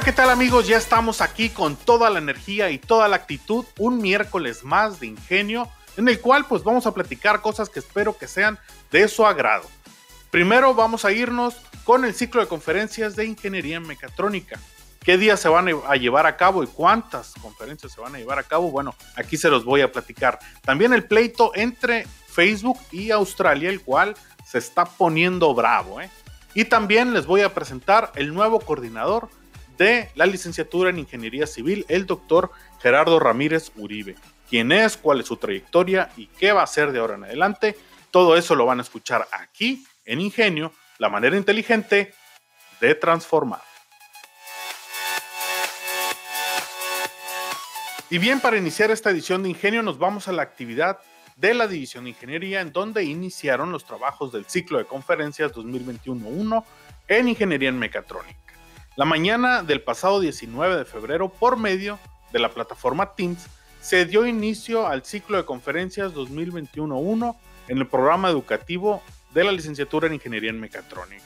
[0.00, 0.66] Hola, ¿qué tal amigos?
[0.66, 5.08] Ya estamos aquí con toda la energía y toda la actitud, un miércoles más de
[5.08, 5.68] ingenio,
[5.98, 8.58] en el cual pues vamos a platicar cosas que espero que sean
[8.90, 9.68] de su agrado.
[10.30, 14.58] Primero vamos a irnos con el ciclo de conferencias de ingeniería en mecatrónica.
[15.04, 18.38] ¿Qué días se van a llevar a cabo y cuántas conferencias se van a llevar
[18.38, 18.70] a cabo?
[18.70, 20.38] Bueno, aquí se los voy a platicar.
[20.62, 26.00] También el pleito entre Facebook y Australia, el cual se está poniendo bravo.
[26.00, 26.08] ¿eh?
[26.54, 29.28] Y también les voy a presentar el nuevo coordinador
[29.80, 32.50] de la licenciatura en Ingeniería Civil, el doctor
[32.82, 34.14] Gerardo Ramírez Uribe.
[34.46, 34.98] ¿Quién es?
[34.98, 36.10] ¿Cuál es su trayectoria?
[36.18, 37.78] ¿Y qué va a hacer de ahora en adelante?
[38.10, 42.12] Todo eso lo van a escuchar aquí en Ingenio, la manera inteligente
[42.78, 43.62] de transformar.
[48.10, 50.98] Y bien, para iniciar esta edición de Ingenio nos vamos a la actividad
[51.36, 56.64] de la División de Ingeniería, en donde iniciaron los trabajos del ciclo de conferencias 2021-1
[57.08, 58.49] en Ingeniería en Mecatrónica.
[59.00, 61.98] La mañana del pasado 19 de febrero, por medio
[62.34, 63.46] de la plataforma Teams,
[63.80, 67.34] se dio inicio al ciclo de conferencias 2021-1
[67.68, 71.24] en el programa educativo de la licenciatura en Ingeniería en Mecatrónica.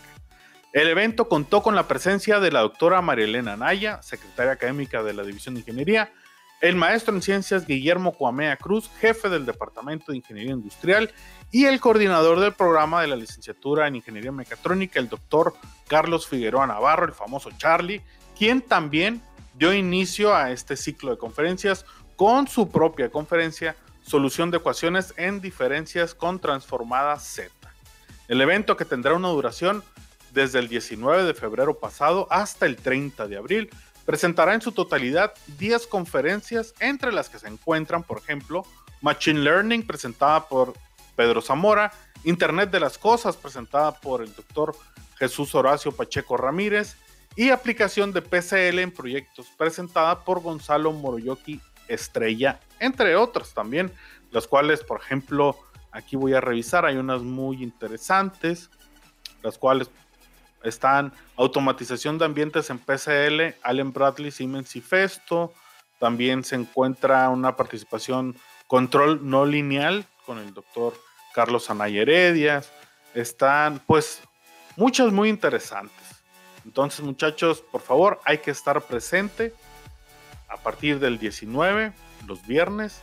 [0.72, 5.24] El evento contó con la presencia de la doctora Marielena Naya, secretaria académica de la
[5.24, 6.12] División de Ingeniería,
[6.60, 11.12] el maestro en ciencias Guillermo Cuamea Cruz, jefe del Departamento de Ingeniería Industrial,
[11.50, 15.54] y el coordinador del programa de la licenciatura en Ingeniería Mecatrónica, el doctor
[15.86, 18.02] Carlos Figueroa Navarro, el famoso Charlie,
[18.36, 19.22] quien también
[19.54, 21.84] dio inicio a este ciclo de conferencias
[22.16, 27.50] con su propia conferencia Solución de ecuaciones en diferencias con transformada Z.
[28.28, 29.82] El evento que tendrá una duración
[30.32, 33.70] desde el 19 de febrero pasado hasta el 30 de abril
[34.04, 38.64] presentará en su totalidad 10 conferencias entre las que se encuentran, por ejemplo,
[39.00, 40.74] Machine Learning presentada por
[41.16, 41.92] Pedro Zamora,
[42.24, 44.74] Internet de las Cosas presentada por el doctor
[45.18, 46.96] Jesús Horacio Pacheco Ramírez
[47.36, 53.92] y aplicación de PCL en proyectos presentada por Gonzalo Moroyoki Estrella, entre otras también,
[54.30, 55.58] las cuales, por ejemplo,
[55.92, 58.70] aquí voy a revisar, hay unas muy interesantes,
[59.42, 59.90] las cuales
[60.64, 65.52] están automatización de ambientes en PCL, Allen Bradley, Siemens y Festo,
[65.98, 68.36] también se encuentra una participación
[68.66, 70.94] control no lineal con el doctor
[71.34, 72.70] Carlos Anay Heredias,
[73.14, 74.22] están pues
[74.76, 76.04] muchas muy interesantes.
[76.64, 79.54] Entonces, muchachos, por favor, hay que estar presente
[80.48, 81.92] a partir del 19,
[82.26, 83.00] los viernes,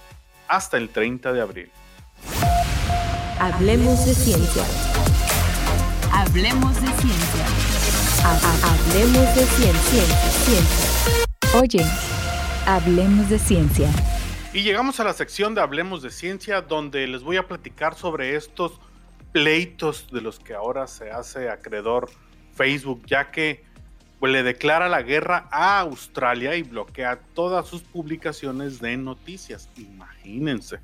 [0.48, 1.72] hasta el 30 de abril.
[3.40, 4.64] Hablemos de ciencia.
[6.32, 7.46] Hablemos de ciencia.
[8.24, 10.04] hablemos de ciencia.
[10.46, 11.60] ciencia.
[11.60, 11.86] Oye,
[12.66, 13.90] hablemos de ciencia.
[14.54, 18.38] Y llegamos a la sección de Hablemos de Ciencia, donde les voy a platicar sobre
[18.38, 18.80] estos
[19.34, 22.10] pleitos de los que ahora se hace acreedor
[22.56, 23.66] Facebook, ya que
[24.22, 29.70] pues, le declara la guerra a Australia y bloquea todas sus publicaciones de noticias.
[29.76, 30.80] Imagínense.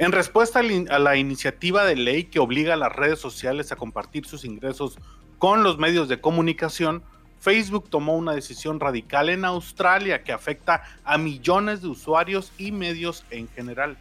[0.00, 4.24] En respuesta a la iniciativa de ley que obliga a las redes sociales a compartir
[4.24, 4.98] sus ingresos
[5.36, 7.02] con los medios de comunicación,
[7.38, 13.26] Facebook tomó una decisión radical en Australia que afecta a millones de usuarios y medios
[13.28, 13.98] en general.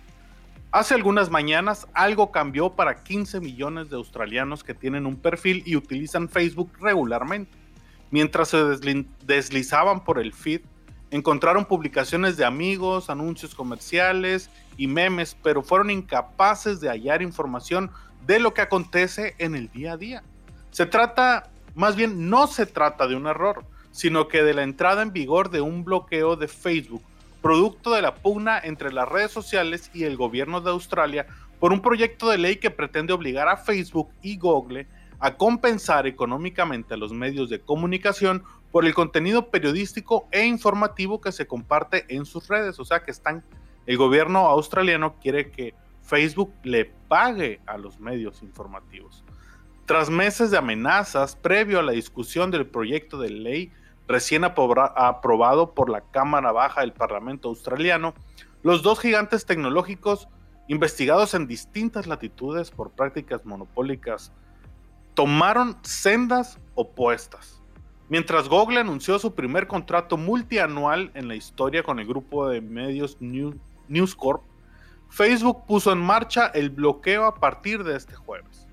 [0.71, 5.75] Hace algunas mañanas algo cambió para 15 millones de australianos que tienen un perfil y
[5.75, 7.57] utilizan Facebook regularmente.
[8.09, 8.63] Mientras se
[9.25, 10.61] deslizaban por el feed,
[11.11, 17.91] encontraron publicaciones de amigos, anuncios comerciales y memes, pero fueron incapaces de hallar información
[18.25, 20.23] de lo que acontece en el día a día.
[20.71, 25.01] Se trata, más bien no se trata de un error, sino que de la entrada
[25.01, 27.03] en vigor de un bloqueo de Facebook
[27.41, 31.27] producto de la pugna entre las redes sociales y el gobierno de Australia
[31.59, 34.87] por un proyecto de ley que pretende obligar a Facebook y Google
[35.19, 41.33] a compensar económicamente a los medios de comunicación por el contenido periodístico e informativo que
[41.33, 42.79] se comparte en sus redes.
[42.79, 43.43] O sea que están,
[43.89, 49.23] el gobierno australiano quiere que Facebook le pague a los medios informativos.
[49.87, 53.71] Tras meses de amenazas previo a la discusión del proyecto de ley,
[54.07, 58.13] recién aprobado por la Cámara Baja del Parlamento australiano,
[58.61, 60.27] los dos gigantes tecnológicos,
[60.67, 64.31] investigados en distintas latitudes por prácticas monopólicas,
[65.15, 67.59] tomaron sendas opuestas.
[68.07, 73.17] Mientras Google anunció su primer contrato multianual en la historia con el grupo de medios
[73.89, 74.43] News Corp,
[75.09, 78.67] Facebook puso en marcha el bloqueo a partir de este jueves.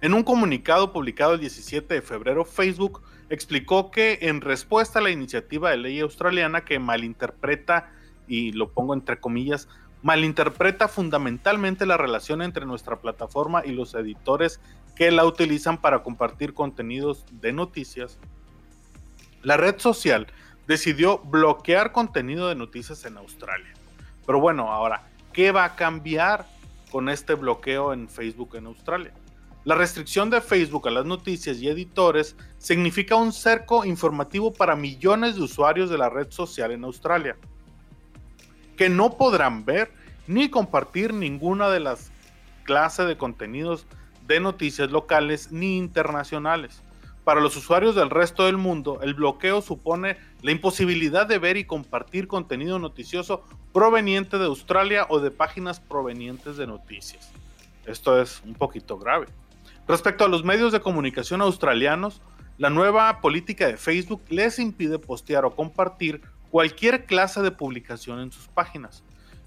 [0.00, 5.10] En un comunicado publicado el 17 de febrero, Facebook explicó que en respuesta a la
[5.10, 7.90] iniciativa de ley australiana que malinterpreta,
[8.28, 9.66] y lo pongo entre comillas,
[10.02, 14.60] malinterpreta fundamentalmente la relación entre nuestra plataforma y los editores
[14.94, 18.18] que la utilizan para compartir contenidos de noticias,
[19.42, 20.26] la red social
[20.66, 23.72] decidió bloquear contenido de noticias en Australia.
[24.26, 25.02] Pero bueno, ahora,
[25.32, 26.46] ¿qué va a cambiar
[26.90, 29.12] con este bloqueo en Facebook en Australia?
[29.64, 35.36] La restricción de Facebook a las noticias y editores significa un cerco informativo para millones
[35.36, 37.36] de usuarios de la red social en Australia,
[38.76, 39.90] que no podrán ver
[40.26, 42.10] ni compartir ninguna de las
[42.64, 43.86] clases de contenidos
[44.26, 46.82] de noticias locales ni internacionales.
[47.24, 51.64] Para los usuarios del resto del mundo, el bloqueo supone la imposibilidad de ver y
[51.64, 53.42] compartir contenido noticioso
[53.72, 57.32] proveniente de Australia o de páginas provenientes de noticias.
[57.86, 59.26] Esto es un poquito grave.
[59.88, 62.20] Respecto a los medios de comunicación australianos,
[62.58, 66.20] la nueva política de Facebook les impide postear o compartir
[66.50, 69.02] cualquier clase de publicación en sus páginas.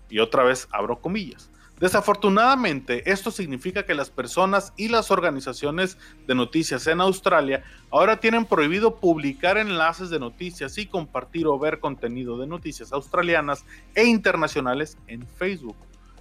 [0.09, 1.51] Y otra vez abro comillas.
[1.79, 8.45] Desafortunadamente, esto significa que las personas y las organizaciones de noticias en Australia ahora tienen
[8.45, 13.63] prohibido publicar enlaces de noticias y compartir o ver contenido de noticias australianas
[13.93, 15.75] e internacionales en Facebook.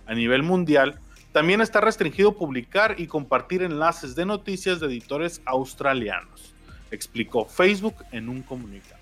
[0.07, 1.01] A nivel mundial,
[1.33, 6.55] también está restringido publicar y compartir enlaces de noticias de editores australianos,
[6.91, 9.01] explicó Facebook en un comunicado.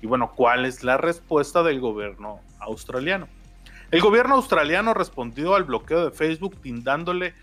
[0.00, 3.28] Y bueno, ¿cuál es la respuesta del gobierno australiano?
[3.90, 7.34] El gobierno australiano respondió al bloqueo de Facebook tindándole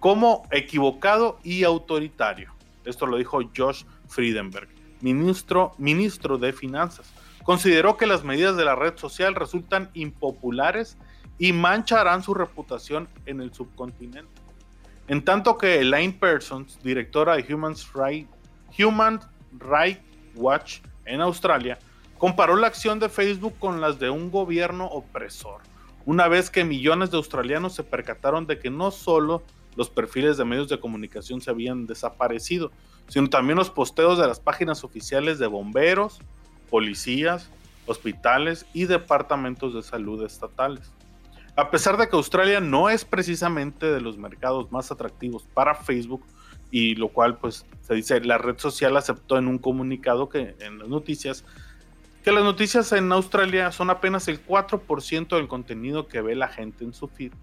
[0.00, 2.52] como equivocado y autoritario.
[2.84, 4.68] Esto lo dijo Josh Friedenberg,
[5.00, 7.12] ministro, ministro de Finanzas.
[7.42, 10.96] Consideró que las medidas de la red social resultan impopulares
[11.38, 14.42] y mancharán su reputación en el subcontinente.
[15.08, 17.74] En tanto que Elaine Persons, directora de Human
[18.78, 19.20] Human
[19.58, 20.02] Rights
[20.34, 21.78] Watch en Australia,
[22.18, 25.60] comparó la acción de Facebook con las de un gobierno opresor
[26.06, 29.42] una vez que millones de australianos se percataron de que no solo
[29.76, 32.70] los perfiles de medios de comunicación se habían desaparecido,
[33.08, 36.20] sino también los posteos de las páginas oficiales de bomberos,
[36.70, 37.50] policías,
[37.86, 40.92] hospitales y departamentos de salud estatales.
[41.56, 46.24] A pesar de que Australia no es precisamente de los mercados más atractivos para Facebook,
[46.74, 50.80] y lo cual pues se dice la red social aceptó en un comunicado que en
[50.80, 51.44] las noticias
[52.24, 56.82] que las noticias en Australia son apenas el 4% del contenido que ve la gente
[56.82, 57.34] en su feed.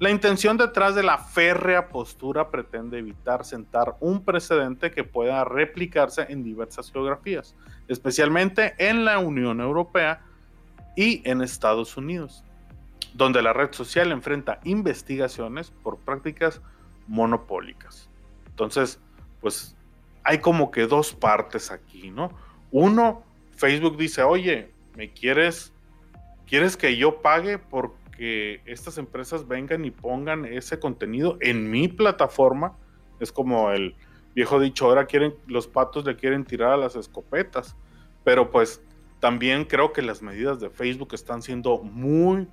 [0.00, 6.26] La intención detrás de la férrea postura pretende evitar sentar un precedente que pueda replicarse
[6.30, 7.54] en diversas geografías,
[7.86, 10.24] especialmente en la Unión Europea
[10.96, 12.42] y en Estados Unidos,
[13.14, 16.60] donde la red social enfrenta investigaciones por prácticas
[17.06, 18.10] monopólicas.
[18.48, 19.00] Entonces,
[19.40, 19.76] pues
[20.24, 22.32] hay como que dos partes aquí, ¿no?
[22.72, 23.22] Uno,
[23.58, 25.72] Facebook dice, oye, ¿me quieres,
[26.46, 32.76] quieres que yo pague porque estas empresas vengan y pongan ese contenido en mi plataforma?
[33.18, 33.96] Es como el
[34.34, 37.76] viejo dicho, ahora quieren, los patos le quieren tirar a las escopetas.
[38.22, 38.80] Pero pues
[39.18, 42.46] también creo que las medidas de Facebook están siendo muy,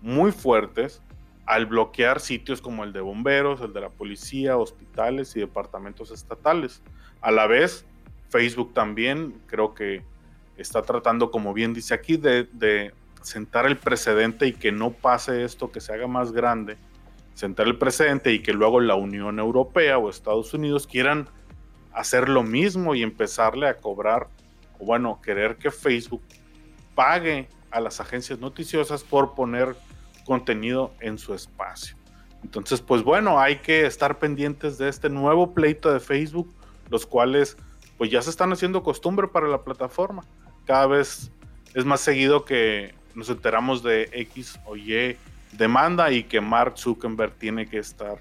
[0.00, 1.02] muy fuertes
[1.46, 6.80] al bloquear sitios como el de bomberos, el de la policía, hospitales y departamentos estatales.
[7.20, 7.84] A la vez,
[8.28, 10.04] Facebook también creo que
[10.56, 12.92] está tratando, como bien dice aquí, de,
[13.22, 16.76] sentar el precedente y que no pase esto, que se haga más grande,
[17.32, 21.28] sentar el precedente y que luego la Unión Europea o Estados Unidos quieran
[21.94, 24.28] hacer lo mismo y empezarle a cobrar,
[24.78, 26.22] o bueno, querer que Facebook
[26.94, 29.74] pague a las agencias noticiosas por poner
[30.26, 31.96] contenido en su espacio.
[32.42, 36.52] Entonces, pues bueno, hay que estar pendientes de este nuevo pleito de Facebook,
[36.90, 37.56] los cuales
[37.96, 40.24] pues ya se están haciendo costumbre para la plataforma
[40.66, 41.30] cada vez
[41.74, 45.16] es más seguido que nos enteramos de X o Y
[45.52, 48.18] demanda y que Mark Zuckerberg tiene que estar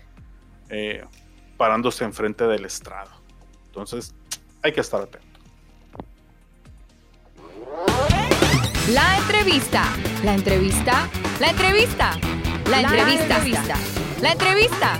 [0.70, 1.04] eh,
[1.58, 3.12] parándose enfrente del estrado.
[3.68, 4.14] Entonces,
[4.62, 5.28] hay que estar atento.
[8.92, 9.84] La entrevista,
[10.24, 11.10] la entrevista,
[11.40, 12.20] la entrevista,
[12.70, 13.78] la entrevista,
[14.22, 15.00] la entrevista.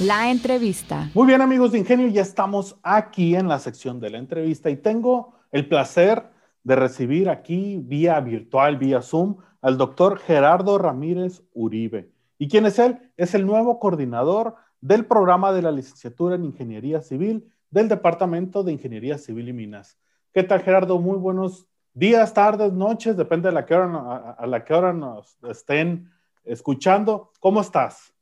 [0.00, 1.10] La entrevista.
[1.14, 4.76] Muy bien amigos de Ingenio, ya estamos aquí en la sección de la entrevista y
[4.76, 6.24] tengo el placer
[6.64, 12.10] de recibir aquí vía virtual, vía Zoom, al doctor Gerardo Ramírez Uribe.
[12.38, 12.98] ¿Y quién es él?
[13.16, 18.72] Es el nuevo coordinador del programa de la licenciatura en Ingeniería Civil del Departamento de
[18.72, 19.96] Ingeniería Civil y Minas.
[20.32, 20.98] ¿Qué tal, Gerardo?
[20.98, 25.36] Muy buenos días, tardes, noches, depende de la que hora, a, la que hora nos
[25.44, 26.10] estén
[26.44, 27.30] escuchando.
[27.38, 28.12] ¿Cómo estás?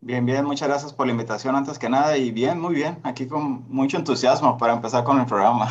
[0.00, 3.26] Bien, bien, muchas gracias por la invitación antes que nada y bien, muy bien, aquí
[3.26, 5.68] con mucho entusiasmo para empezar con el programa.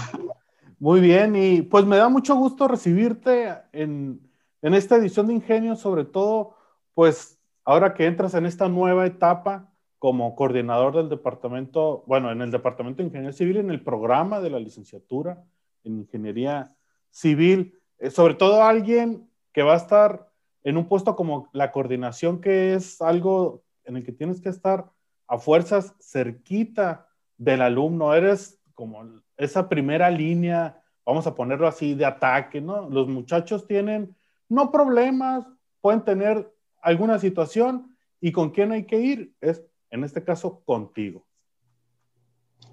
[0.80, 4.20] Muy bien, y pues me da mucho gusto recibirte en,
[4.62, 6.56] en esta edición de Ingenio, sobre todo,
[6.94, 12.52] pues ahora que entras en esta nueva etapa como coordinador del departamento, bueno, en el
[12.52, 15.44] departamento de Ingeniería Civil, en el programa de la licenciatura
[15.86, 16.76] en Ingeniería
[17.10, 20.30] Civil, eh, sobre todo alguien que va a estar
[20.64, 24.92] en un puesto como la coordinación, que es algo en el que tienes que estar
[25.28, 32.06] a fuerzas cerquita del alumno, eres como esa primera línea, vamos a ponerlo así, de
[32.06, 32.90] ataque, ¿no?
[32.90, 34.16] Los muchachos tienen,
[34.50, 35.46] no problemas,
[35.82, 36.52] pueden tener
[36.82, 41.26] alguna situación y con quién hay que ir, es en este caso contigo.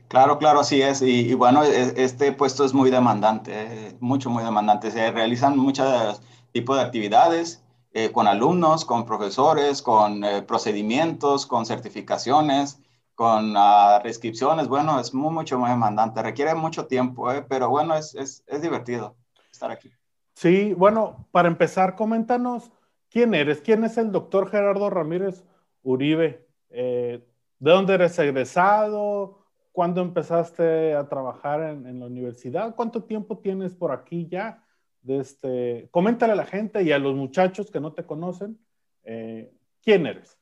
[0.09, 1.00] Claro, claro, así es.
[1.00, 4.90] Y, bueno, e, este puesto es muy demandante, mucho, muy demandante.
[4.90, 6.21] Se realizan muchos
[6.52, 7.64] tipos de actividades
[7.95, 12.82] eh, con alumnos, con profesores, con eh, procedimientos, con certificaciones,
[13.23, 14.69] con uh.
[14.69, 16.21] Bueno, es muy, mucho, muy demandante.
[16.21, 19.14] Requiere mucho tiempo, eh, pero bueno, es, divertido
[19.49, 19.93] estar aquí.
[20.35, 22.73] Sí, bueno, para empezar, coméntanos
[23.09, 23.61] quién eres.
[23.61, 25.45] ¿Quién es el doctor Gerardo Ramírez
[25.85, 26.49] Uribe?
[26.69, 27.23] ¿De
[27.61, 29.38] dónde eres egresado?
[29.71, 32.75] ¿Cuándo empezaste a trabajar en, la universidad?
[32.75, 34.64] ¿Cuánto tiempo tienes por aquí ya?
[35.07, 38.59] Este, coméntale a la gente y a los muchachos que no te conocen,
[39.05, 40.42] eh, ¿quién eres?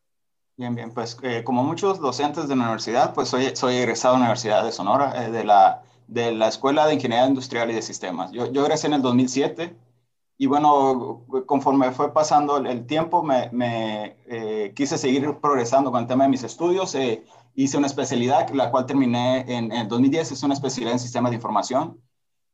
[0.61, 4.19] Bien, bien, pues eh, como muchos docentes de la universidad, pues soy, soy egresado de
[4.21, 7.81] la Universidad de Sonora, eh, de, la, de la Escuela de Ingeniería Industrial y de
[7.81, 8.31] Sistemas.
[8.31, 9.75] Yo, yo egresé en el 2007
[10.37, 14.17] y bueno, conforme fue pasando el tiempo, me, me
[14.75, 16.95] quise seguir progresando con el tema de mis estudios
[17.55, 21.37] hice una especialidad, la cual terminé en, en 2010, es una especialidad en sistemas de
[21.37, 22.00] información.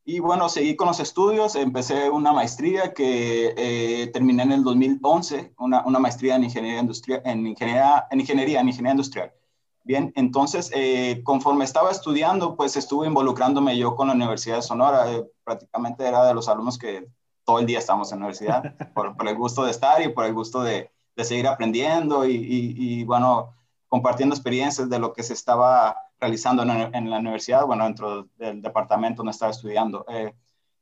[0.09, 5.55] Y bueno, seguí con los estudios, empecé una maestría que eh, terminé en el 2011,
[5.59, 9.33] una, una, maestría en ingeniería industrial, en ingeniería, en ingeniería, en ingeniería industrial.
[9.83, 15.13] Bien, entonces, eh, conforme estaba estudiando, pues estuve involucrándome yo con la Universidad de Sonora.
[15.13, 17.09] Eh, prácticamente era de los alumnos que
[17.45, 18.63] todo el día estamos en la universidad,
[18.95, 22.25] por, por el gusto de estar y por el gusto de, de seguir aprendiendo.
[22.25, 23.57] Y, y, y bueno,
[23.89, 29.19] compartiendo experiencias de lo que se estaba realizando en, la universidad, bueno, dentro del departamento
[29.19, 30.05] donde estaba estudiando.
[30.09, 30.35] Eh,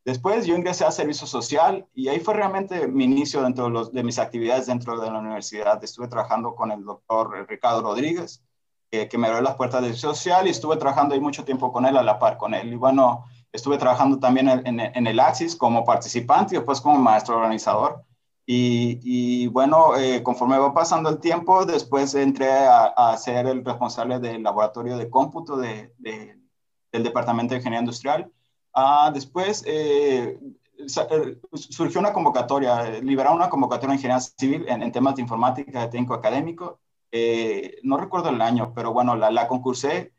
[0.05, 4.19] después yo ingresé a servicio social y ahí fue realmente mi inicio dentro de, mis
[4.19, 5.83] actividades dentro de la universidad.
[5.83, 8.43] Estuve trabajando con el doctor Ricardo Rodríguez,
[8.91, 11.97] que me abrió las puertas del social y estuve trabajando ahí mucho tiempo con él,
[11.97, 12.73] a la par con él.
[12.73, 18.05] Y bueno, estuve trabajando también en el AXIS como participante y después como maestro organizador.
[18.47, 24.43] Y, bueno, eh, conforme va pasando el tiempo, después entré a, ser el responsable del
[24.43, 25.93] laboratorio de cómputo del
[26.93, 28.31] Departamento de Ingeniería Industrial.
[28.75, 30.39] Ah, después eh,
[30.79, 35.89] eh, surgió una convocatoria, liberaron una convocatoria de ingeniería civil en, temas de informática de
[35.89, 36.81] técnico académico.
[37.83, 40.14] no recuerdo el año, pero bueno, la, la concursé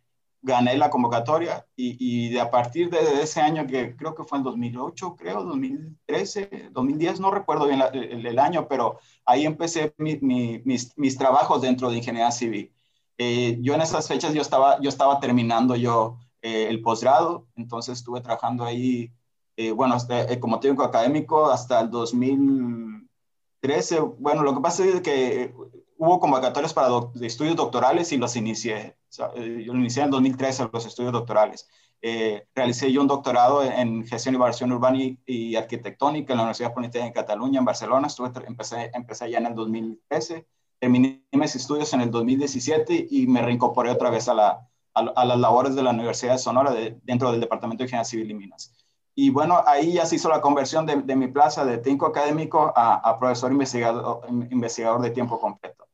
[0.45, 4.37] gané la convocatoria y, y, de a partir de ese año, que creo que fue
[4.37, 11.17] en 2008, creo, 2013, 2010, no recuerdo bien el, año, pero ahí empecé mis, mis,
[11.17, 12.71] trabajos dentro de ingeniería civil.
[13.17, 17.97] Eh, yo en esas fechas yo estaba, yo estaba terminando yo eh, el posgrado, entonces
[17.97, 19.11] estuve trabajando ahí,
[19.57, 19.97] eh, bueno,
[20.39, 23.99] como técnico académico hasta el 2013.
[24.19, 25.55] Bueno, lo que pasa es que
[25.97, 26.89] hubo convocatorias para
[27.21, 28.97] estudios doctorales y los inicié.
[29.35, 31.67] Eh, yo inicié en 2013 los estudios doctorales.
[32.01, 36.73] Eh, realicé yo un doctorado en gestión y evaluación urbana y, arquitectónica en la Universidad
[36.73, 38.07] Politécnica de Cataluña, en Barcelona.
[38.07, 40.45] Estuve, empecé, empecé en el 2013.
[40.79, 45.39] Terminé mis estudios en el 2017 y me reincorporé otra vez a, la, a, las
[45.39, 48.73] labores de la Universidad de Sonora dentro del Departamento de Ingeniería Civil y Minas.
[49.17, 52.73] Y bueno, ahí ya se hizo la conversión de, de mi plaza de técnico académico
[52.75, 55.84] a, a profesor investigador, investigador de tiempo completo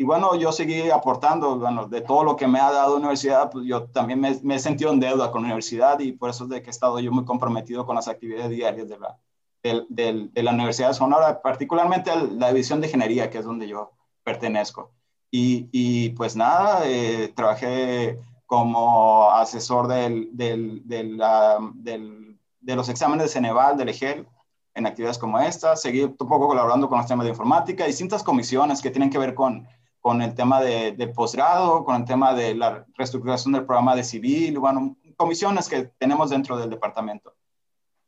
[0.00, 3.50] y bueno, yo seguí aportando, bueno, de todo lo que me ha dado la universidad,
[3.50, 6.44] pues yo también me, me, he sentido en deuda con la universidad y por eso
[6.44, 9.18] es de que he estado yo muy comprometido con las actividades diarias de la,
[9.64, 13.90] de, de, la Universidad de Sonora, particularmente la división de ingeniería, que es donde yo
[14.22, 14.92] pertenezco.
[15.32, 23.32] Y, y pues nada, eh, trabajé como asesor del, del, del, de los exámenes de
[23.32, 24.28] Ceneval, del EGEL,
[24.74, 28.80] en actividades como esta, seguí un poco colaborando con los temas de informática, distintas comisiones
[28.80, 29.66] que tienen que ver con
[30.08, 34.02] con el tema de, de posgrado, con el tema de la reestructuración del programa de
[34.02, 37.34] civil, bueno, comisiones que tenemos dentro del departamento.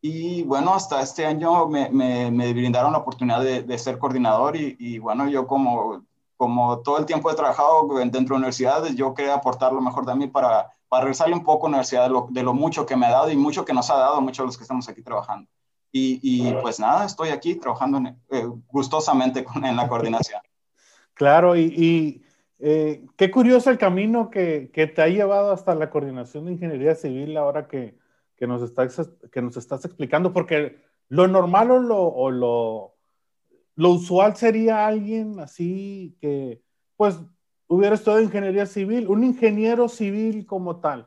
[0.01, 4.77] Y bueno, hasta este año me, me, brindaron la oportunidad de, de ser coordinador y,
[4.79, 6.07] y, bueno, yo como,
[6.39, 10.15] como todo el tiempo he trabajado dentro de universidades, yo quería aportar lo mejor de
[10.15, 12.97] mí para, para regresarle un poco a la universidad de lo, de lo, mucho que
[12.97, 15.03] me ha dado y mucho que nos ha dado muchos de los que estamos aquí
[15.03, 15.51] trabajando.
[15.93, 20.41] Y, y pues nada, estoy aquí trabajando eh, gustosamente con, en la coordinación.
[21.21, 22.25] Claro, y,
[22.61, 27.37] eh, qué curioso el camino que, te ha llevado hasta la coordinación de ingeniería civil
[27.37, 27.99] ahora que,
[28.41, 32.97] nos, estás, explicando, porque lo normal o lo, o
[33.75, 36.63] lo usual sería alguien así que,
[36.97, 37.21] pues,
[37.67, 41.07] hubiera estudiado ingeniería civil, un ingeniero civil como tal.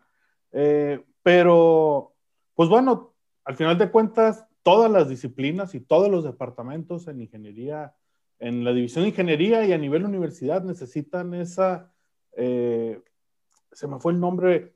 [0.51, 2.13] Eh, pero,
[2.53, 3.15] pues bueno,
[3.45, 7.95] al final de cuentas, todas las disciplinas y todos los departamentos en ingeniería,
[8.43, 11.89] en la división de ingeniería y a nivel universidad necesitan esa,
[12.35, 13.01] eh,
[13.71, 14.75] se me fue el nombre,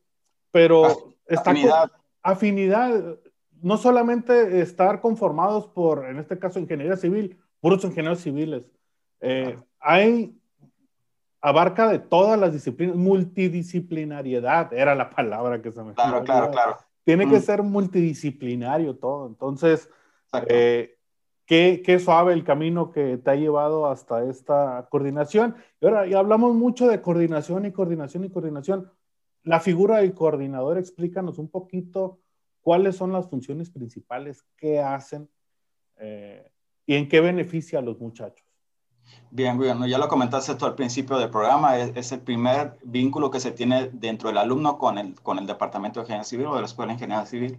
[0.52, 1.92] pero está afinidad.
[2.24, 3.18] afinidad,
[3.62, 8.64] no solamente estar conformados por, en este caso, ingeniería civil, puros ingenieros civiles.
[9.20, 10.40] Eh, hay,
[11.42, 16.78] abarca de todas las disciplinas, multidisciplinariedad era la palabra que se me Claro, claro, claro.
[17.04, 17.30] Tiene mm.
[17.32, 19.28] que ser multidisciplinario todo.
[19.28, 19.90] Entonces,
[20.48, 20.97] eh,
[21.48, 25.56] qué, qué, suave el camino que te ha llevado hasta esta coordinación.
[25.82, 28.92] Y ahora, y hablamos mucho de coordinación y coordinación y coordinación.
[29.44, 32.20] La figura del coordinador, explícanos un poquito
[32.62, 35.30] cuáles son las funciones principales, qué hacen
[35.98, 36.52] eh,
[36.86, 38.46] y en qué beneficia a los muchachos.
[39.32, 43.32] Bien, bueno, ya lo comentaste tú al principio del programa, es, es, el primer vínculo
[43.32, 46.56] que se tiene dentro del alumno con el, con el Departamento de Ingeniería Civil o
[46.56, 47.58] de la Escuela de Ingeniería Civil.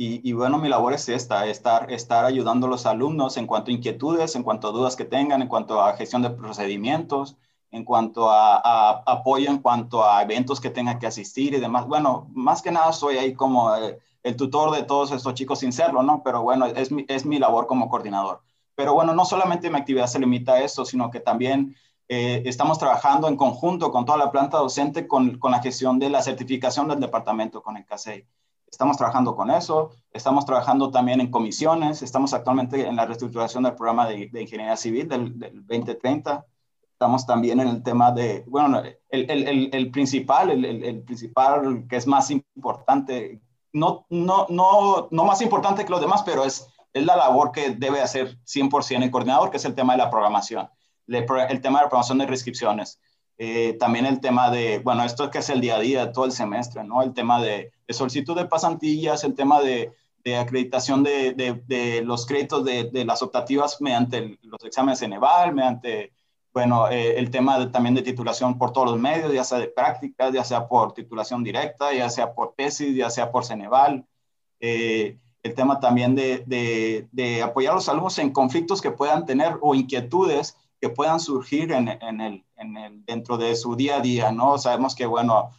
[0.00, 3.72] Y, y, bueno, mi labor es esta, estar, estar ayudando a los alumnos en cuanto
[3.72, 7.36] a inquietudes, en cuanto a dudas que tengan, en cuanto a gestión de procedimientos,
[7.72, 11.86] en cuanto a, a apoyo, en cuanto a eventos que tengan que asistir y demás.
[11.88, 15.72] Bueno, más que nada soy ahí como el, el tutor de todos estos chicos sin
[15.72, 16.22] serlo, ¿no?
[16.22, 18.42] Pero bueno, es mi, es mi labor como coordinador.
[18.76, 21.74] Pero bueno, no solamente mi actividad se limita a eso, sino que también
[22.08, 26.08] eh, estamos trabajando en conjunto con toda la planta docente con, con, la gestión de
[26.10, 28.24] la certificación del departamento con el CASEI.
[28.70, 33.74] Estamos trabajando con eso, estamos trabajando también en comisiones, estamos actualmente en la reestructuración del
[33.74, 36.44] programa de, ingeniería civil del, del, 2030.
[36.92, 43.40] Estamos también en el tema de, bueno, el principal, el, principal que es más importante,
[43.72, 47.70] no, no, no, no más importante que los demás, pero es es la labor que
[47.70, 50.68] debe hacer 100% el coordinador, que es el tema de la programación,
[51.06, 53.00] el, tema de la programación de reinscripciones.
[53.38, 56.32] Eh, también el tema de, bueno, esto que es el día a día, todo el
[56.32, 57.02] semestre, ¿no?
[57.02, 59.92] El tema de, de solicitud de pasantillas, el tema de,
[60.24, 61.32] de acreditación de,
[61.66, 66.12] de, los créditos de, las optativas mediante los exámenes en EVAL, mediante,
[66.52, 70.32] bueno, eh, el tema también de titulación por todos los medios, ya sea de prácticas,
[70.32, 74.04] ya sea por titulación directa, ya sea por tesis, ya sea por Ceneval.
[74.60, 76.44] Eh, el tema también de,
[77.12, 81.72] de, apoyar a los alumnos en conflictos que puedan tener o inquietudes que puedan surgir
[81.72, 84.58] en, el, en el, dentro de su día a día, ¿no?
[84.58, 85.50] Sabemos que, bueno,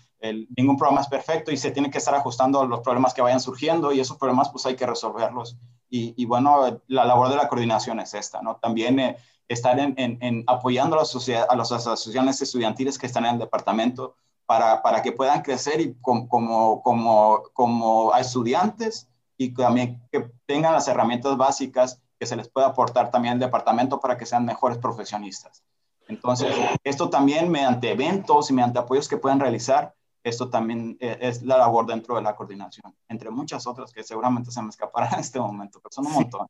[0.58, 3.40] ningún programa es perfecto y se tiene que estar ajustando a los problemas que vayan
[3.40, 5.58] surgiendo y esos problemas pues hay que resolverlos.
[5.90, 8.58] Y, bueno, la labor de la coordinación es esta, ¿no?
[8.58, 13.40] También eh, estar en, apoyando a, la a las asociaciones estudiantiles que están en el
[13.40, 20.30] departamento para, para que puedan crecer y como, como, como, como estudiantes y también que
[20.46, 24.46] tengan las herramientas básicas que se les pueda aportar también al departamento para que sean
[24.46, 25.64] mejores profesionistas.
[26.08, 26.54] Entonces,
[26.84, 31.58] esto también mediante eventos y mediante apoyos que puedan realizar, esto también eh, es la
[31.58, 35.40] labor dentro de la coordinación, entre muchas otras que seguramente se me escaparán en este
[35.40, 36.48] momento, pero son un montón.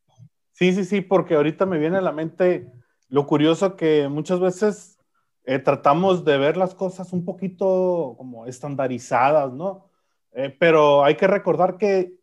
[0.53, 2.71] Sí, sí, sí, porque ahorita me viene a la mente
[3.09, 4.97] lo curioso que muchas veces
[5.43, 9.89] eh, tratamos de ver las cosas un poquito como estandarizadas, ¿no?
[10.31, 12.13] Eh, pero hay que recordar que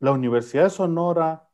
[0.00, 1.47] la Universidad de Sonora,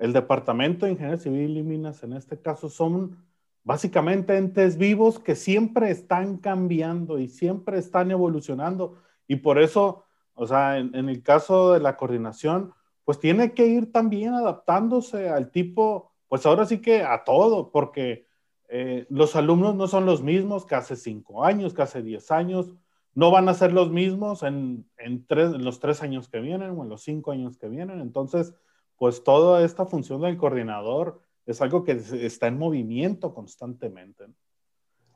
[0.00, 3.24] el Departamento de Ingeniería Civil y Minas, en este caso, son
[3.62, 8.96] básicamente entes vivos que siempre están cambiando y siempre están evolucionando.
[9.28, 12.72] Y por eso, o sea, en, en el caso de la coordinación,
[13.04, 18.26] pues tiene que ir también adaptándose al tipo, pues ahora sí que a todo, porque
[18.72, 22.72] eh, los alumnos no son los mismos que hace cinco años, que hace diez años,
[23.16, 26.70] no van a ser los mismos en, en, tres, en, los tres años que vienen
[26.70, 28.00] o en los cinco años que vienen.
[28.00, 28.54] Entonces,
[29.00, 34.26] pues toda esta función del coordinador es algo que está en movimiento constantemente.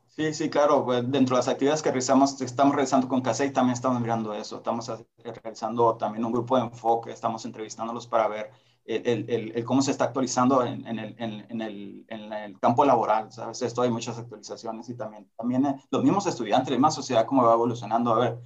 [0.07, 0.83] Sí, sí, claro.
[0.83, 4.57] Pues dentro de las actividades que realizamos, estamos realizando con CASEI, también estamos mirando eso.
[4.57, 4.91] Estamos
[5.23, 8.49] realizando también un grupo de enfoque, estamos entrevistándolos para ver
[8.85, 13.61] el, cómo se está actualizando en, en, el, en, el, campo laboral, ¿sabes?
[13.61, 17.43] Esto hay muchas actualizaciones y también, también eh, los mismos estudiantes, la misma sociedad, cómo
[17.43, 18.15] va evolucionando.
[18.15, 18.39] A ver,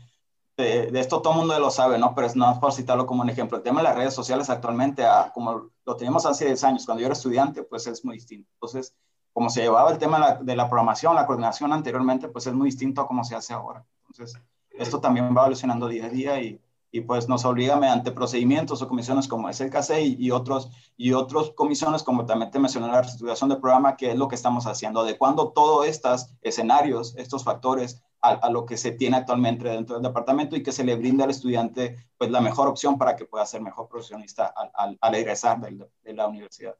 [0.64, 2.14] de, esto todo el mundo lo sabe, ¿no?
[2.14, 3.58] Pero es nada más por citarlo como un ejemplo.
[3.58, 7.02] El tema de las redes sociales actualmente, a, como lo teníamos hace 10 años, cuando
[7.02, 8.50] yo era estudiante, pues es muy distinto.
[8.54, 8.96] Entonces,
[9.34, 13.02] como se llevaba el tema de la, programación, la coordinación anteriormente, pues es muy distinto
[13.02, 13.86] a cómo se hace ahora.
[14.08, 14.42] Entonces,
[14.72, 18.88] esto también va evolucionando día a día y, y pues nos obliga mediante procedimientos o
[18.88, 23.02] comisiones como es el CASE y, otros y otros comisiones como también te mencioné la
[23.02, 28.02] reestructuración del programa que es lo que estamos haciendo adecuando todos estos escenarios estos factores
[28.22, 31.30] a, lo que se tiene actualmente dentro del departamento y que se le brinda al
[31.30, 36.14] estudiante pues la mejor opción para que pueda ser mejor profesionista al, al, egresar de,
[36.14, 36.76] la universidad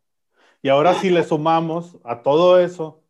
[0.62, 3.02] y ahora si le sumamos a todo eso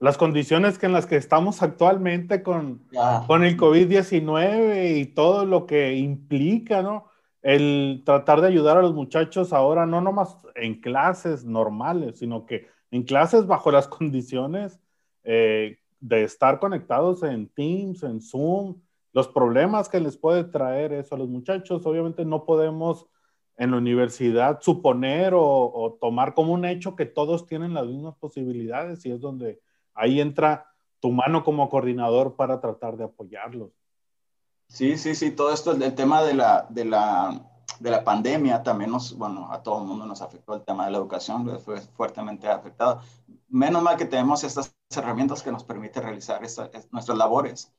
[0.00, 2.86] las condiciones que en las que estamos actualmente con,
[3.26, 7.06] con el COVID-19 y todo lo que implica, ¿no?
[7.42, 12.68] El tratar de ayudar a los muchachos ahora, no nomás en clases normales, sino que
[12.90, 14.78] en clases bajo las condiciones
[15.24, 18.80] eh, de estar conectados en Teams, en Zoom,
[19.12, 23.06] los problemas que les puede traer eso a los muchachos, obviamente no podemos
[23.56, 29.04] en la universidad suponer o, tomar como un hecho que todos tienen las mismas posibilidades
[29.04, 29.60] y es donde
[29.94, 30.66] ahí entra
[31.00, 33.72] tu mano como coordinador para tratar de apoyarlos.
[34.68, 38.90] Sí, sí, sí, todo esto, el tema de la, de la, de la pandemia también
[38.90, 42.46] nos, bueno, a todo el mundo nos afectó el tema de la educación, fue fuertemente
[42.46, 43.00] afectado.
[43.48, 47.72] Menos mal que tenemos estas herramientas que nos permiten realizar nuestras labores.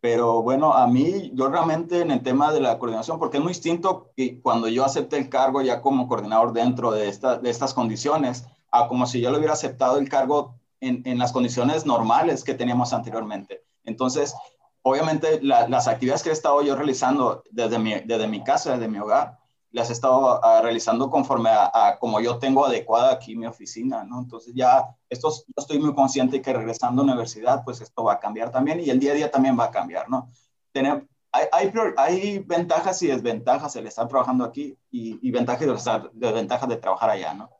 [0.00, 3.52] Pero bueno, a mí, yo realmente en el tema de la coordinación, porque es muy
[3.52, 7.72] distinto que cuando yo acepté el cargo ya como coordinador dentro de, esta, de estas
[7.72, 12.54] condiciones, a como si yo lo hubiera aceptado el cargo en, las condiciones normales que
[12.54, 13.62] teníamos anteriormente.
[13.84, 14.34] Entonces,
[14.82, 18.98] obviamente las actividades que he estado yo realizando desde mi, desde mi casa, desde mi
[18.98, 19.38] hogar,
[19.72, 24.20] las he estado ah, realizando conforme a, como yo tengo adecuada aquí mi oficina, ¿no?
[24.20, 28.14] Entonces ya esto, yo estoy muy consciente que regresando a la universidad, pues esto va
[28.14, 30.30] a cambiar también y el día a día también va a cambiar, ¿no?
[30.72, 36.68] Tener, hay, hay, ventajas y desventajas el estar trabajando aquí y, y ventajas y desventajas
[36.68, 37.50] de trabajar allá, ¿no?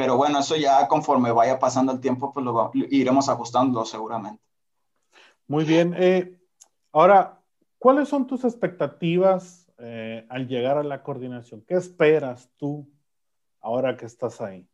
[0.00, 4.42] Pero bueno, eso ya conforme vaya pasando el tiempo, pues lo, iremos ajustando seguramente.
[5.46, 5.94] Muy bien.
[5.94, 6.40] Eh,
[6.90, 7.42] ahora,
[7.78, 11.64] ¿cuáles son tus expectativas eh, al llegar a la coordinación?
[11.66, 12.88] ¿Qué esperas tú
[13.60, 14.66] ahora que estás ahí?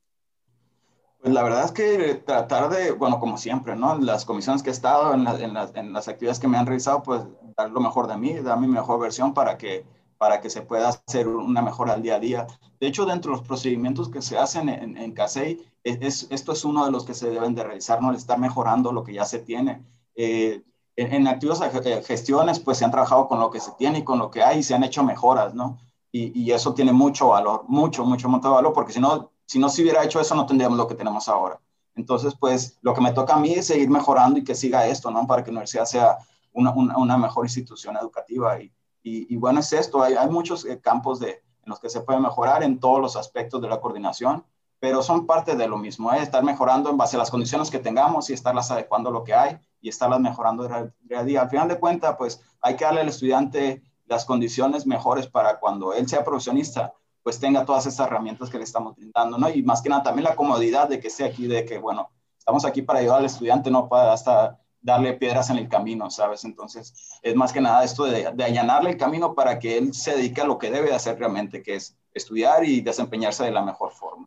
[1.21, 3.99] Pues la verdad es que tratar de, bueno, como siempre, ¿no?
[3.99, 7.23] Las comisiones que he estado, en, en, en las actividades que me han realizado, pues
[7.57, 9.85] dar lo mejor de mí, dar mi mejor versión para que
[10.19, 12.47] para que se pueda hacer una mejora al día a día.
[12.81, 16.65] De hecho, dentro de los procedimientos que se hacen en, en CASEI, es, esto es
[16.65, 19.41] uno de los que se deben de realizar, no estar mejorando lo que ya se
[19.41, 19.83] tiene.
[20.15, 20.63] Eh,
[20.97, 24.05] en, en activos eh, gestiones, pues se han trabajado con lo que se tiene y
[24.05, 25.79] con lo que hay y se han hecho mejoras, ¿no?
[26.11, 29.69] Y, y eso tiene mucho valor, mucho, mucho, mucho valor, porque si no, si no
[29.69, 31.61] se hubiera hecho eso, no tendríamos lo que tenemos ahora.
[31.95, 35.11] Entonces, pues lo que me toca a mí es seguir mejorando y que siga esto,
[35.11, 35.27] ¿no?
[35.27, 36.19] Para que la universidad sea
[36.53, 40.81] una, una, una mejor institución educativa y, y, bueno, es esto, hay, hay muchos eh,
[40.81, 44.45] campos de, en los que se puede mejorar en todos los aspectos de la coordinación,
[44.87, 46.23] pero son parte de lo mismo, ¿eh?
[46.23, 49.35] estar mejorando en base a las condiciones que tengamos y estarlas adecuando a lo que
[49.35, 50.63] hay y estarlas mejorando
[51.03, 51.41] día a día.
[51.43, 55.93] Al final de cuentas, pues hay que darle al estudiante las condiciones mejores para cuando
[55.93, 56.95] él sea profesionista,
[57.25, 59.51] pues tenga todas estas herramientas que le estamos brindando, ¿no?
[59.51, 62.65] Y más que nada también la comodidad de que esté aquí, de que, bueno, estamos
[62.65, 66.45] aquí para ayudar al estudiante, no para hasta darle piedras en el camino, ¿sabes?
[66.45, 70.43] Entonces, es más que nada esto de, allanarle el camino para que él se dedique
[70.43, 74.26] a lo que debe hacer realmente, que es estudiar y desempeñarse de la mejor forma.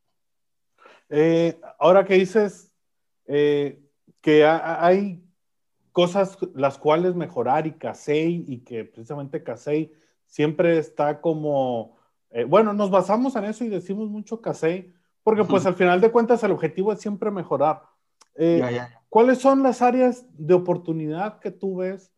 [1.09, 2.71] Eh, ahora que dices
[3.25, 3.81] eh,
[4.21, 5.23] que hay
[5.91, 9.91] cosas las cuales mejorar y CASEI y que precisamente CASEI
[10.25, 11.97] siempre está como,
[12.29, 14.93] eh, bueno, nos basamos en eso y decimos mucho CASEI
[15.23, 17.83] porque pues al final de cuentas el objetivo es siempre mejorar.
[18.35, 19.03] Ya, ya.
[19.09, 22.13] ¿Cuáles son las áreas de oportunidad que tú ves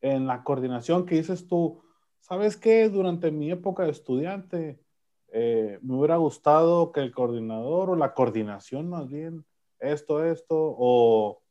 [0.00, 1.82] en la coordinación que dices tú,
[2.20, 4.83] sabes qué, durante mi época de estudiante
[5.36, 9.44] eh, me hubiera gustado que el coordinador o la coordinación más bien,
[9.80, 11.42] esto, esto, o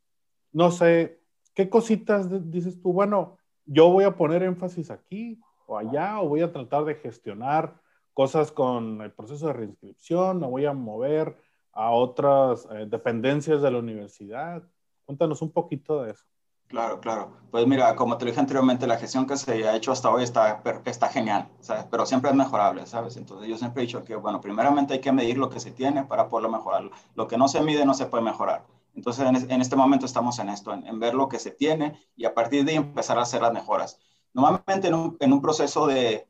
[0.54, 1.20] no sé,
[1.54, 6.42] qué cositas dices tú, bueno, yo voy a poner énfasis aquí o allá, o voy
[6.42, 7.76] a tratar de gestionar
[8.14, 11.36] cosas con el proceso de reinscripción, o voy a mover
[11.74, 14.64] a otras eh, dependencias de la universidad.
[15.04, 16.24] Cuéntanos un poquito de eso.
[16.68, 17.32] Claro, claro.
[17.52, 20.64] Pues mira, como te dije anteriormente, la gestión que se ha hecho hasta hoy está,
[20.86, 21.86] está genial, ¿sabes?
[21.92, 23.16] pero siempre es mejorable, ¿sabes?
[23.16, 26.04] Entonces yo siempre he dicho que, bueno, primeramente hay que medir lo que se tiene
[26.04, 26.90] para poderlo mejorar.
[27.14, 28.66] Lo que no se mide no se puede mejorar.
[28.96, 32.34] Entonces en, este momento estamos en esto, en, ver lo que se tiene y a
[32.34, 34.00] partir de ahí empezar a hacer las mejoras.
[34.34, 36.28] Normalmente en un, proceso de,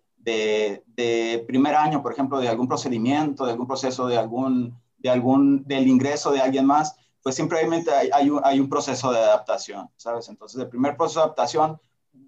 [1.48, 5.88] primer año, por ejemplo, de algún procedimiento, de algún proceso, de algún, de algún, del
[5.88, 10.28] ingreso de alguien más, pues simplemente hay, hay, un, hay, un, proceso de adaptación, ¿sabes?
[10.28, 11.80] Entonces, el primer proceso de adaptación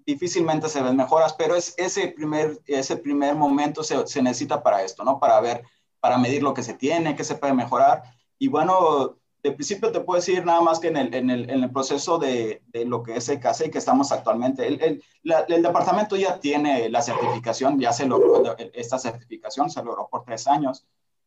[0.06, 4.82] difícilmente se ven mejoras, pero es ese primer, ese primer momento se, se, necesita para
[4.82, 5.20] esto, ¿no?
[5.20, 5.62] Para ver,
[6.00, 8.02] para medir lo que se tiene, qué se puede mejorar.
[8.38, 11.62] Y bueno, de principio te puedo decir nada más que en el, en el, en
[11.62, 16.16] el proceso de, de, lo que es el CASE que estamos actualmente, el, el, departamento
[16.16, 20.84] ya tiene la certificación, ya se logró esta certificación, se logró por tres años,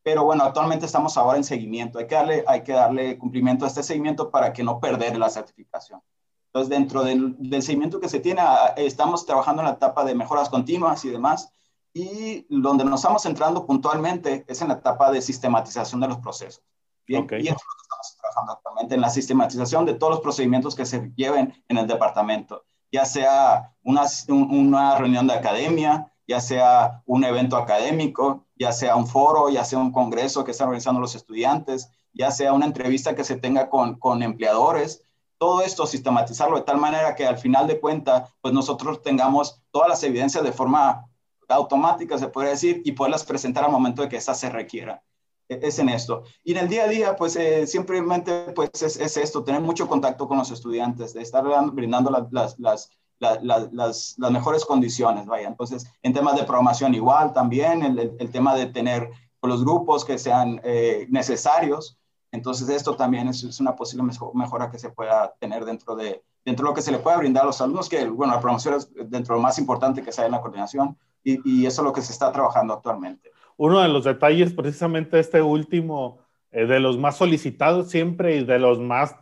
[0.09, 3.67] pero bueno, actualmente estamos ahora en seguimiento, hay que darle, hay que darle cumplimiento a
[3.67, 6.01] este seguimiento para que no perder la certificación.
[6.47, 8.41] Entonces, dentro del, del seguimiento que se tiene,
[8.75, 11.53] estamos trabajando en la etapa de mejoras continuas y demás,
[11.93, 16.63] y donde nos estamos centrando puntualmente es en la etapa de sistematización de los procesos.
[17.05, 17.43] Bien, okay.
[17.43, 20.73] y eso es lo que estamos trabajando actualmente en la sistematización de todos los procedimientos
[20.73, 27.01] que se lleven en el departamento, ya sea una, una reunión de academia, ya sea
[27.07, 31.15] un evento académico, ya sea un foro, ya sea un congreso que están organizando los
[31.15, 35.01] estudiantes, ya sea una entrevista que se tenga con, con empleadores,
[35.39, 39.89] todo esto sistematizarlo de tal manera que al final de cuenta, pues nosotros tengamos todas
[39.89, 41.09] las evidencias de forma
[41.47, 45.01] automática, se puede decir, y poderlas presentar al momento de que esa se requiera.
[45.47, 46.25] E, es en esto.
[46.43, 49.87] Y en el día a día, pues eh, simplemente pues es, es, esto, tener mucho
[49.87, 55.47] contacto con los estudiantes, de estar brindando las, las, las, las, mejores condiciones, vaya.
[55.47, 59.09] Entonces, en temas de programación igual también, el, tema de tener
[59.41, 61.97] los grupos que sean eh, necesarios.
[62.31, 66.71] Entonces, esto también es, una posible mejora que se pueda tener dentro de, dentro de
[66.71, 69.35] lo que se le puede brindar a los alumnos, que, bueno, la promoción es dentro
[69.35, 72.13] de lo más importante que sea en la coordinación, y, eso es lo que se
[72.13, 73.29] está trabajando actualmente
[73.59, 78.57] uno de los detalles, precisamente este último, eh, de los más solicitados siempre y de
[78.57, 79.13] los más,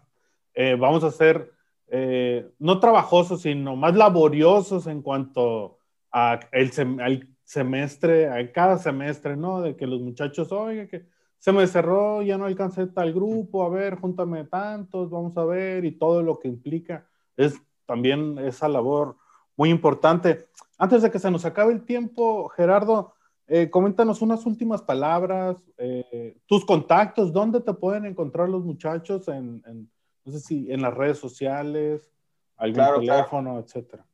[0.54, 1.54] eh, vamos a ser,
[1.88, 5.80] eh, no trabajosos, sino más laboriosos en cuanto
[6.12, 6.48] al
[7.44, 9.62] semestre, a cada semestre, ¿no?
[9.62, 11.06] De que los muchachos, oiga, que
[11.38, 15.86] se me cerró, ya no alcancé tal grupo, a ver, júntame tantos, vamos a ver,
[15.86, 17.54] y todo lo que implica, es
[17.86, 19.16] también esa labor
[19.56, 20.48] muy importante.
[20.78, 23.14] Antes de que se nos acabe el tiempo, Gerardo,
[23.48, 29.90] eh, coméntanos unas últimas palabras, eh, tus contactos, dónde te pueden encontrar los muchachos, en,
[30.28, 32.12] no sé si en las redes sociales,
[32.58, 33.66] algún claro, teléfono, claro.
[33.66, 34.06] etcétera.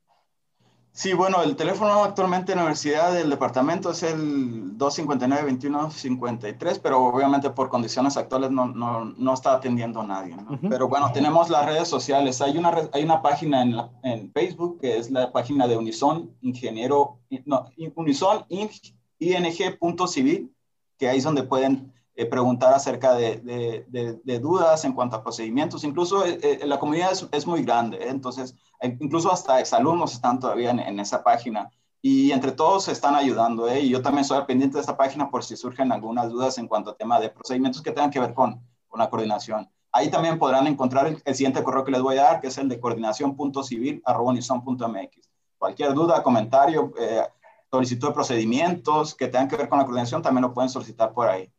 [0.92, 7.50] Sí, bueno, el teléfono actualmente en la universidad del departamento es el 259-2153, pero obviamente
[7.50, 10.36] por condiciones actuales no, no, no está atendiendo a nadie.
[10.36, 10.42] ¿no?
[10.42, 10.68] Uh -huh.
[10.68, 12.40] Pero bueno, tenemos las redes sociales.
[12.40, 16.30] Hay una, hay una página en, la, en Facebook que es la página de Unison,
[16.42, 17.64] ingeniero, no,
[17.96, 18.70] Unison Ing
[19.18, 20.54] ing.civil,
[20.96, 25.16] que ahí es donde pueden eh, preguntar acerca de, de, de, de, dudas en cuanto
[25.16, 25.84] a procedimientos.
[25.84, 28.08] Incluso eh, eh la comunidad es, es muy grande, ¿eh?
[28.08, 28.54] entonces
[29.00, 31.70] incluso hasta exalumnos están todavía en, en, esa página
[32.02, 33.66] y entre todos se están ayudando.
[33.68, 33.80] ¿eh?
[33.80, 36.90] Y yo también soy pendiente de esta página por si surgen algunas dudas en cuanto
[36.90, 39.68] a tema de procedimientos que tengan que ver con, con la coordinación.
[39.90, 42.58] Ahí también podrán encontrar el, el, siguiente correo que les voy a dar, que es
[42.58, 45.30] el de coordinación.civil.unison.mx.
[45.56, 47.22] Cualquier duda, comentario, eh,
[47.70, 51.28] solicitud de procedimientos que tengan que ver con la coordinación, también lo pueden solicitar por
[51.28, 51.50] ahí.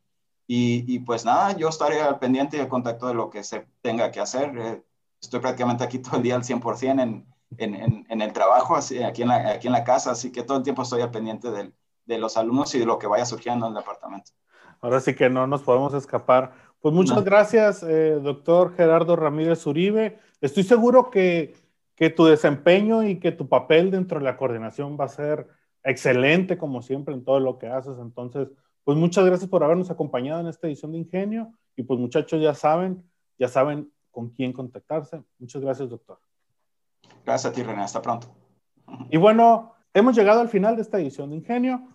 [0.48, 3.68] Y, y pues nada, yo estaré al pendiente y al contacto de lo que se
[3.82, 4.58] tenga que hacer.
[4.58, 4.84] Eh,
[5.22, 7.26] estoy prácticamente aquí todo el día al 100% en,
[7.58, 10.44] en, en, en el trabajo, así, aquí, en la, aquí en la casa, así que
[10.44, 11.72] todo el tiempo estoy al pendiente de,
[12.06, 14.32] de los alumnos y de lo que vaya surgiendo en el departamento.
[14.82, 16.54] Ahora sí que no nos podemos escapar.
[16.80, 17.24] Pues muchas no.
[17.24, 20.20] gracias, eh, doctor Gerardo Ramírez Uribe.
[20.42, 21.56] Estoy seguro que,
[21.96, 25.48] que tu desempeño y que tu papel dentro de la coordinación va a ser
[25.84, 27.98] excelente como siempre en todo lo que haces.
[28.00, 28.50] Entonces,
[28.86, 32.54] pues muchas gracias por habernos acompañado en esta edición de Ingenio y pues muchachos ya
[32.54, 33.04] saben,
[33.38, 35.24] ya saben con quién contactarse.
[35.40, 36.20] Muchas gracias, doctor.
[37.26, 37.82] Gracias a ti, René.
[37.82, 38.28] Hasta pronto.
[39.10, 41.90] Y bueno, hemos llegado al final de esta edición de Ingenio.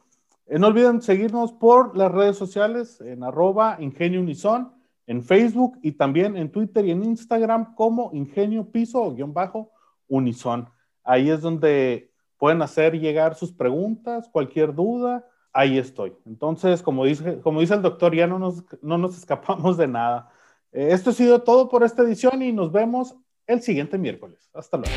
[0.46, 4.72] Eh, no olviden seguirnos por las redes sociales en arroba Ingenio Unison,
[5.06, 9.70] en Facebook y también en Twitter y en Instagram como Ingenio Piso o guion bajo
[10.08, 10.68] Unison.
[11.04, 16.12] Ahí es donde pueden hacer llegar sus preguntas, cualquier duda, ahí estoy.
[16.26, 20.30] Entonces, como dice, como dice el doctor, ya no nos, no nos escapamos de nada.
[20.72, 23.14] Eh, esto ha sido todo por esta edición y nos vemos
[23.46, 24.48] el siguiente miércoles.
[24.54, 24.92] Hasta luego.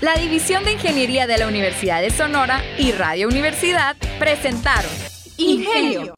[0.00, 4.90] La División de Ingeniería de la Universidad de Sonora y Radio Universidad presentaron
[5.36, 6.14] Ingenio.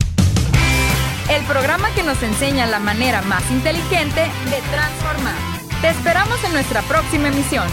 [1.31, 5.37] El programa que nos enseña la manera más inteligente de transformar.
[5.81, 7.67] Te esperamos en nuestra próxima emisión.